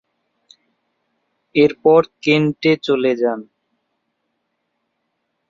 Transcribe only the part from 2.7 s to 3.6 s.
চলে যান।